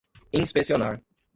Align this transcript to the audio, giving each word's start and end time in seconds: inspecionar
inspecionar 0.31 0.99